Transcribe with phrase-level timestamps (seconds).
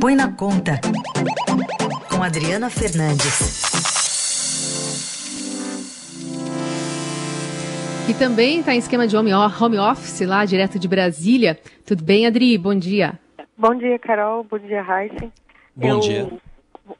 [0.00, 0.80] Põe na Conta,
[2.08, 3.62] com Adriana Fernandes.
[8.06, 11.58] Que também está em esquema de home office lá, direto de Brasília.
[11.84, 12.56] Tudo bem, Adri?
[12.56, 13.18] Bom dia.
[13.56, 14.44] Bom dia, Carol.
[14.44, 15.32] Bom dia, Heisen.
[15.74, 16.28] Bom eu, dia.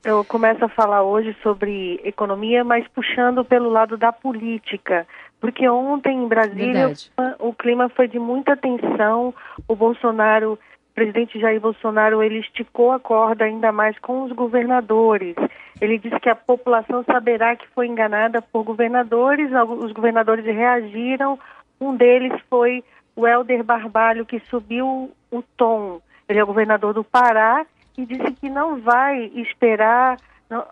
[0.04, 5.06] Eu começo a falar hoje sobre economia, mas puxando pelo lado da política.
[5.40, 7.12] Porque ontem em Brasília Verdade.
[7.38, 9.32] o clima foi de muita tensão.
[9.68, 10.58] O Bolsonaro,
[10.98, 15.36] presidente Jair Bolsonaro, ele esticou a corda ainda mais com os governadores.
[15.80, 19.48] Ele disse que a população saberá que foi enganada por governadores,
[19.80, 21.38] os governadores reagiram.
[21.80, 22.82] Um deles foi
[23.14, 26.00] o Helder Barbalho, que subiu o tom.
[26.28, 27.64] Ele é governador do Pará
[27.96, 30.16] e disse que não vai esperar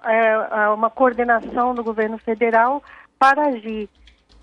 [0.04, 2.82] é, uma coordenação do governo federal
[3.16, 3.88] para agir.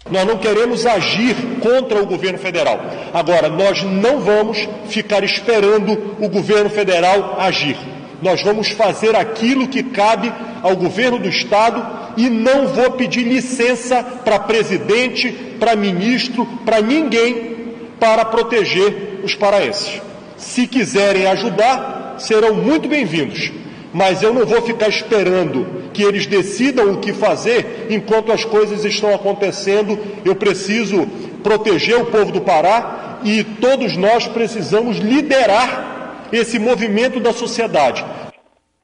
[0.10, 2.80] Nós não queremos agir contra o governo federal.
[3.14, 7.78] Agora, nós não vamos ficar esperando o governo federal agir.
[8.22, 11.86] Nós vamos fazer aquilo que cabe ao governo do Estado
[12.18, 17.54] e não vou pedir licença para presidente, para ministro, para ninguém
[18.00, 20.02] para proteger os paraenses.
[20.36, 23.52] Se quiserem ajudar, serão muito bem-vindos,
[23.94, 28.84] mas eu não vou ficar esperando que eles decidam o que fazer enquanto as coisas
[28.84, 29.98] estão acontecendo.
[30.26, 31.08] Eu preciso
[31.44, 38.04] proteger o povo do Pará e todos nós precisamos liderar esse movimento da sociedade.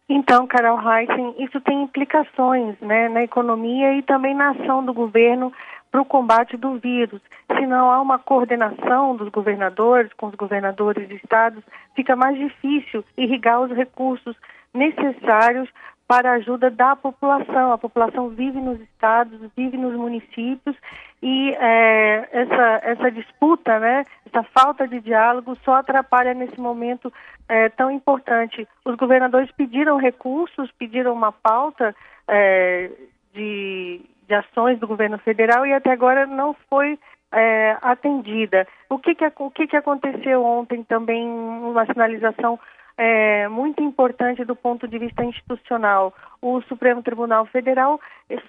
[0.08, 5.54] Então, Carol Heissen, isso tem implicações né, na economia e também na ação do governo
[5.92, 7.22] para o combate do vírus.
[7.58, 11.64] Se não há uma coordenação dos governadores com os governadores de estados,
[11.96, 14.36] fica mais difícil irrigar os recursos
[14.74, 15.70] necessários
[16.10, 17.72] para a ajuda da população.
[17.72, 20.76] A população vive nos estados, vive nos municípios
[21.22, 27.14] e é, essa, essa disputa, né, essa falta de diálogo só atrapalha nesse momento
[27.48, 28.68] é, tão importante.
[28.84, 31.96] Os governadores pediram recursos, pediram uma pauta
[32.28, 32.90] é,
[33.32, 36.98] de, de ações do governo federal e até agora não foi
[37.32, 38.68] é, atendida.
[38.90, 42.60] O que, que, o que, que aconteceu ontem também, uma sinalização
[43.00, 46.14] é, muito importante do ponto de vista institucional.
[46.42, 47.98] O Supremo Tribunal Federal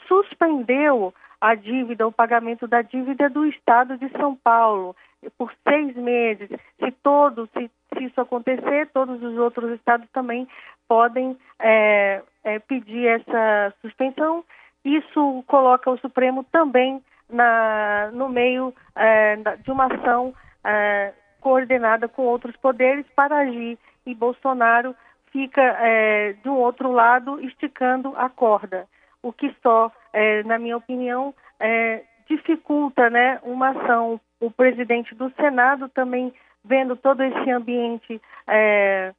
[0.08, 4.96] suspendeu a dívida, o pagamento da dívida do Estado de São Paulo
[5.38, 6.48] por seis meses.
[6.80, 10.48] Se todos, se, se isso acontecer, todos os outros estados também
[10.88, 14.44] podem é, é, pedir essa suspensão.
[14.84, 20.34] Isso coloca o Supremo também na, no meio é, de uma ação
[20.64, 24.94] é, coordenada com outros poderes para agir e Bolsonaro
[25.32, 28.86] fica é, do outro lado esticando a corda,
[29.22, 34.20] o que só, é, na minha opinião, é, dificulta né, uma ação.
[34.40, 36.32] O presidente do Senado também
[36.64, 39.12] vendo todo esse ambiente é,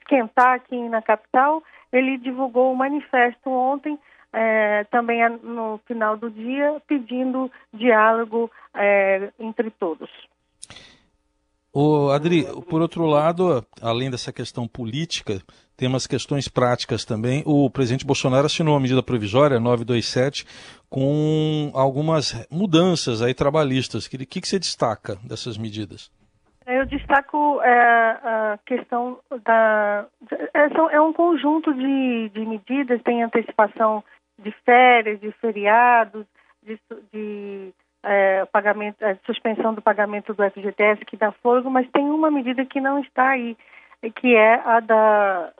[0.00, 1.62] esquentar aqui na capital,
[1.92, 3.98] ele divulgou um manifesto ontem,
[4.32, 10.10] é, também no final do dia, pedindo diálogo é, entre todos.
[12.10, 15.40] Adri, por outro lado, além dessa questão política,
[15.76, 17.42] tem umas questões práticas também.
[17.46, 20.44] O presidente Bolsonaro assinou uma medida provisória 927
[20.88, 24.06] com algumas mudanças aí trabalhistas.
[24.06, 26.10] O que, que, você destaca dessas medidas?
[26.66, 30.06] Eu destaco é, a questão da.
[30.52, 34.04] É, é um conjunto de, de medidas, tem antecipação
[34.38, 36.26] de férias, de feriados,
[36.62, 36.78] de,
[37.12, 37.72] de
[38.02, 42.64] é, pagamento, a suspensão do pagamento do FGTS que dá fogo, mas tem uma medida
[42.64, 43.56] que não está aí,
[44.16, 45.52] que é a da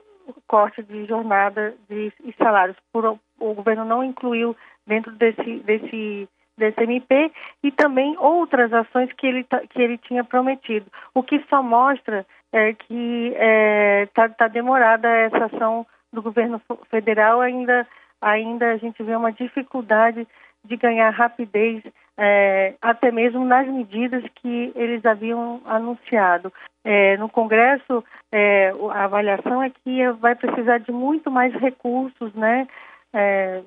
[0.47, 2.77] corte de jornada de, e salários.
[2.91, 7.31] Por, o governo não incluiu dentro desse, desse, desse MP
[7.63, 10.85] e também outras ações que ele, que ele tinha prometido.
[11.13, 16.61] O que só mostra é que está é, tá, tá demorada essa ação do governo
[16.89, 17.87] federal, ainda,
[18.21, 20.27] ainda a gente vê uma dificuldade
[20.63, 21.81] de ganhar rapidez
[22.23, 26.53] é, até mesmo nas medidas que eles haviam anunciado.
[26.83, 32.67] É, no Congresso, é, a avaliação é que vai precisar de muito mais recursos né,
[33.11, 33.63] é,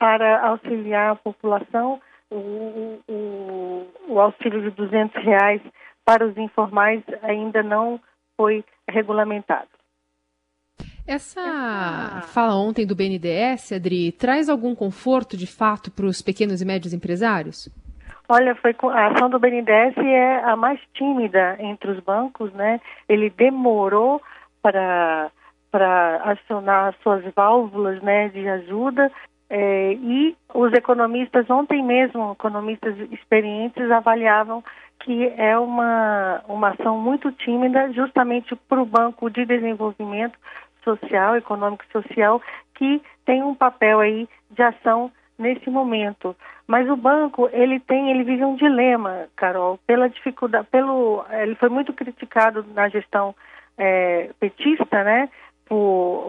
[0.00, 2.00] para auxiliar a população.
[2.28, 5.62] O, o, o auxílio de 200 reais
[6.04, 8.00] para os informais ainda não
[8.36, 9.68] foi regulamentado.
[11.06, 16.64] Essa fala ontem do BNDES, Adri, traz algum conforto de fato para os pequenos e
[16.64, 17.68] médios empresários?
[18.28, 22.80] Olha, foi a ação do BNDES é a mais tímida entre os bancos, né?
[23.08, 24.20] Ele demorou
[24.60, 25.30] para
[25.70, 29.10] para acionar suas válvulas, né, de ajuda
[29.48, 34.64] É, e os economistas, ontem mesmo, economistas experientes avaliavam
[35.00, 40.36] que é uma, uma ação muito tímida, justamente para o Banco de Desenvolvimento
[40.86, 42.40] Social, Econômico e Social,
[42.74, 46.36] que tem um papel aí de ação nesse momento.
[46.66, 51.68] Mas o banco, ele tem, ele vive um dilema, Carol, pela dificuldade, pelo, ele foi
[51.68, 53.34] muito criticado na gestão
[53.76, 55.28] é, petista, né,
[55.66, 55.76] por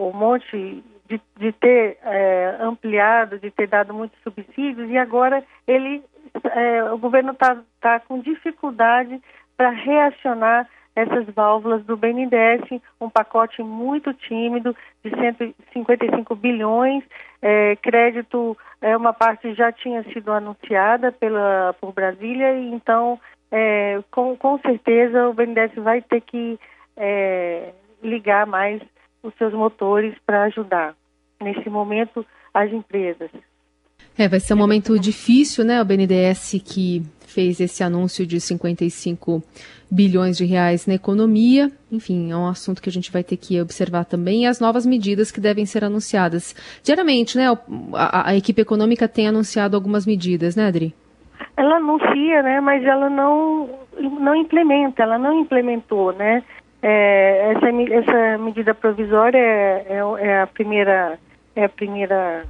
[0.00, 6.02] um monte de, de ter é, ampliado, de ter dado muitos subsídios, e agora ele,
[6.44, 9.20] é, o governo está tá com dificuldade
[9.56, 14.74] para reacionar essas válvulas do BNDES, um pacote muito tímido
[15.04, 17.04] de 155 bilhões,
[17.40, 23.18] é, crédito, é, uma parte já tinha sido anunciada pela, por Brasília, e então,
[23.50, 26.58] é, com, com certeza, o BNDES vai ter que
[26.96, 28.82] é, ligar mais
[29.22, 30.94] os seus motores para ajudar,
[31.40, 33.30] nesse momento, as empresas.
[34.18, 35.80] É, vai ser um momento difícil, né?
[35.80, 39.40] O BNDES que fez esse anúncio de 55
[39.88, 41.70] bilhões de reais na economia.
[41.92, 44.42] Enfim, é um assunto que a gente vai ter que observar também.
[44.42, 46.52] E as novas medidas que devem ser anunciadas.
[46.82, 47.46] Diariamente, né?
[47.94, 50.92] A, a equipe econômica tem anunciado algumas medidas, né, Adri?
[51.56, 52.60] Ela anuncia, né?
[52.60, 53.68] Mas ela não,
[54.00, 56.42] não implementa, ela não implementou, né?
[56.82, 61.18] É, essa, essa medida provisória é, é, é, a primeira
[61.54, 62.44] é a primeira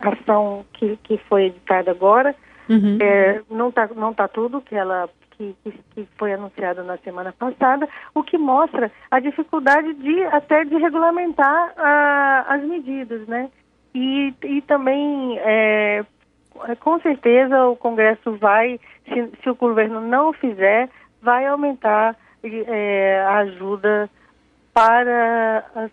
[0.00, 2.34] ação que, que foi editada agora.
[2.68, 2.98] Uhum.
[3.00, 5.54] É, não está não tá tudo que ela que,
[5.94, 11.74] que, foi anunciado na semana passada, o que mostra a dificuldade de até de regulamentar
[11.76, 13.50] a, as medidas, né?
[13.94, 16.04] E, e também é,
[16.80, 20.88] com certeza o Congresso vai, se, se o governo não fizer,
[21.22, 24.10] vai aumentar é, a ajuda
[24.74, 25.90] para as,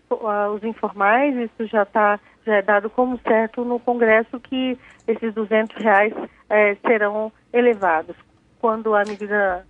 [0.55, 4.75] os informais, isso já está já é dado como certo no Congresso que
[5.07, 6.11] esses 200 reais
[6.49, 8.15] é, serão elevados
[8.59, 9.65] quando a medida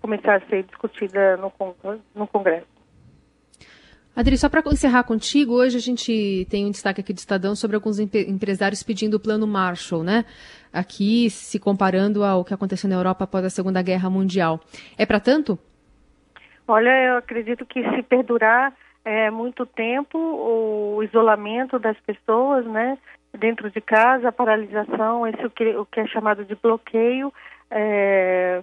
[0.00, 1.52] começar a ser discutida no,
[2.14, 2.66] no Congresso.
[4.14, 7.74] Adri, só para encerrar contigo, hoje a gente tem um destaque aqui do Estadão sobre
[7.74, 10.24] alguns empresários pedindo o plano Marshall, né?
[10.72, 14.60] Aqui se comparando ao que aconteceu na Europa após a Segunda Guerra Mundial.
[14.96, 15.58] É para tanto?
[16.66, 18.72] Olha, eu acredito que se perdurar
[19.04, 22.96] é, muito tempo o isolamento das pessoas, né,
[23.38, 27.32] dentro de casa, a paralisação, esse o que, o que é chamado de bloqueio,
[27.70, 28.62] é,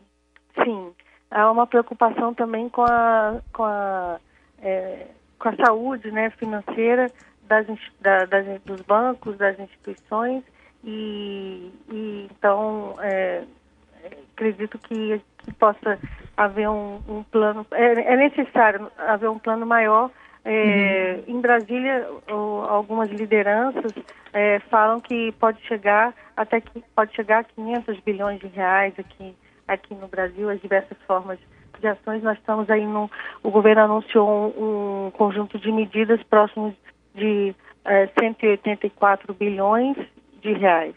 [0.64, 0.92] sim,
[1.30, 4.20] há uma preocupação também com a, com a,
[4.62, 5.08] é,
[5.38, 7.08] com a saúde, né, financeira
[7.44, 7.68] das,
[8.00, 10.44] da, das, dos bancos, das instituições
[10.84, 13.44] e, e então é,
[14.34, 16.00] acredito que, que possa
[16.36, 20.10] haver um, um plano, é, é, necessário haver um plano maior.
[20.44, 21.38] É, uhum.
[21.38, 23.94] Em Brasília, o, algumas lideranças
[24.34, 29.36] é, falam que pode chegar até que pode chegar a 500 bilhões de reais aqui
[29.68, 31.40] aqui no Brasil, as diversas formas
[31.80, 32.24] de ações.
[32.24, 33.10] Nós estamos aí no,
[33.44, 36.74] o governo anunciou um, um conjunto de medidas próximos
[37.16, 37.56] de
[37.86, 39.98] é, 184 bilhões
[40.42, 40.96] de reais,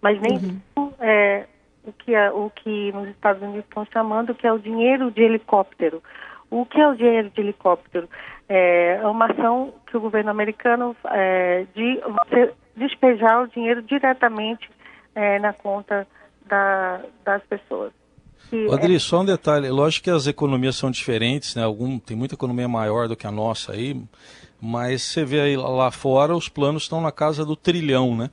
[0.00, 0.38] mas nem
[0.76, 0.92] uhum.
[1.00, 1.46] é,
[1.84, 5.22] o que, é, o que nos Estados Unidos estão chamando que é o dinheiro de
[5.22, 6.02] helicóptero.
[6.50, 8.08] O que é o dinheiro de helicóptero?
[8.48, 14.68] É, é uma ação que o governo americano é, de você despejar o dinheiro diretamente
[15.14, 16.06] é, na conta
[16.46, 17.92] da, das pessoas.
[18.50, 18.98] Que Adri, é...
[18.98, 19.68] só um detalhe.
[19.70, 21.64] Lógico que as economias são diferentes, né?
[21.64, 23.98] Algum, tem muita economia maior do que a nossa aí,
[24.60, 28.30] mas você vê aí lá fora os planos estão na casa do trilhão, né?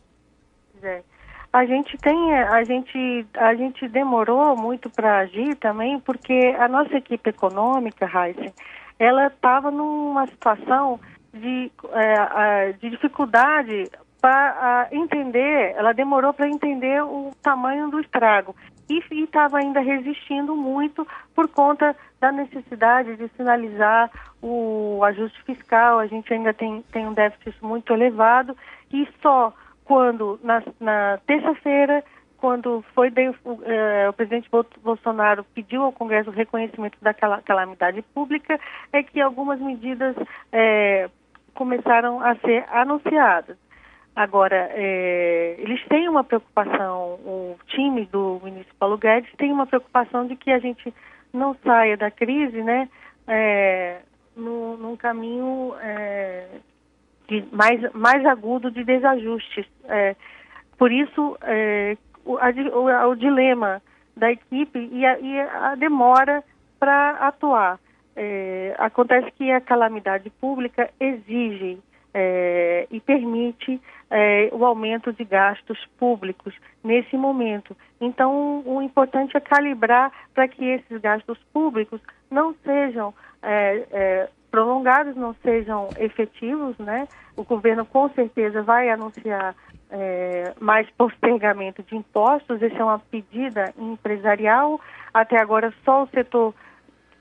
[1.52, 6.96] A gente tem, a gente, a gente demorou muito para agir também, porque a nossa
[6.96, 8.54] equipe econômica, Heisen,
[9.00, 11.00] ela estava numa situação
[11.34, 13.90] de, é, de dificuldade
[14.22, 18.56] para entender, ela demorou para entender o tamanho do estrago
[18.90, 24.10] e estava ainda resistindo muito por conta da necessidade de sinalizar
[24.42, 26.00] o ajuste fiscal.
[26.00, 28.58] A gente ainda tem, tem um déficit muito elevado
[28.92, 29.54] e só
[29.90, 32.04] quando na, na terça-feira,
[32.38, 33.36] quando foi de, uh,
[34.08, 34.48] o presidente
[34.84, 38.60] Bolsonaro pediu ao Congresso o reconhecimento daquela calamidade pública,
[38.94, 40.16] é que algumas medidas
[40.52, 41.10] é,
[41.56, 43.58] começaram a ser anunciadas.
[44.16, 50.28] Agora, é, eles têm uma preocupação, o time do ministro Paulo Guedes tem uma preocupação
[50.28, 50.94] de que a gente
[51.34, 52.88] não saia da crise, né,
[53.28, 54.02] é,
[54.36, 55.74] num caminho
[57.30, 59.66] de mais, mais agudo de desajustes.
[59.86, 60.16] É,
[60.78, 61.96] por isso, é,
[62.26, 63.82] o, a, o, o, dilema
[64.18, 66.44] da equipe e a, e a demora
[66.80, 67.80] para atuar.
[68.16, 71.80] É, acontece que a calamidade pública exige
[72.14, 77.78] é, e permite é, o aumento de gastos públicos nesse momento.
[78.02, 85.16] Então, o importante é calibrar para que esses gastos públicos não sejam é, é, prolongados,
[85.16, 87.08] não sejam efetivos, né?
[87.36, 89.56] O governo com certeza vai anunciar
[89.90, 94.80] é, mais postergamento de impostos, essa é uma pedida empresarial.
[95.14, 96.54] Até agora só o setor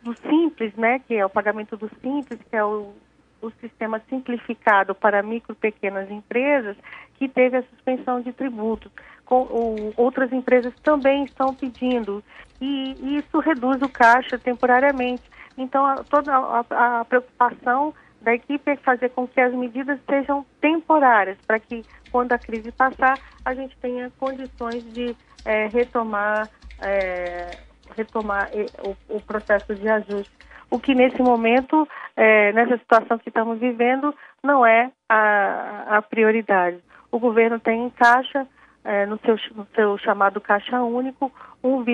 [0.02, 2.92] do simples, né, que é o pagamento do simples, que é o
[3.40, 6.76] o sistema simplificado para micro e pequenas empresas,
[7.14, 8.90] que teve a suspensão de tributos.
[9.24, 12.24] Com, outras empresas também estão pedindo,
[12.60, 15.22] e, e, isso reduz o caixa temporariamente.
[15.56, 20.44] Então, a, toda a, a, preocupação da equipe é fazer com que as medidas sejam
[20.60, 25.14] temporárias, para que, quando a crise passar, a gente tenha condições de
[25.44, 26.48] é, retomar,
[26.80, 27.50] é,
[27.96, 33.28] retomar é, o, o processo de ajuste o que nesse momento, é, nessa situação que
[33.28, 36.78] estamos vivendo, não é a, a prioridade.
[37.10, 38.46] O governo tem em caixa,
[38.84, 41.32] é, no, seu, no seu chamado caixa único,
[41.62, 41.84] 1,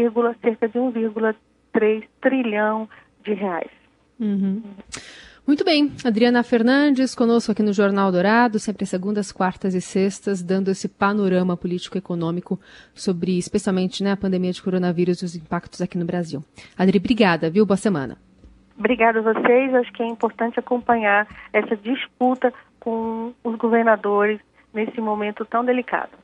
[0.43, 2.89] cerca de 1,3 trilhão
[3.23, 3.71] de reais.
[4.19, 4.63] Uhum.
[5.47, 10.71] Muito bem, Adriana Fernandes conosco aqui no Jornal Dourado, sempre segundas, quartas e sextas, dando
[10.71, 12.59] esse panorama político-econômico
[12.95, 16.43] sobre, especialmente, né, a pandemia de coronavírus e os impactos aqui no Brasil.
[16.79, 17.67] Adri, obrigada, viu?
[17.67, 18.17] Boa semana.
[18.79, 19.75] Obrigada a vocês.
[19.75, 24.41] Acho que é importante acompanhar essa disputa com os governadores
[24.73, 26.24] nesse momento tão delicado.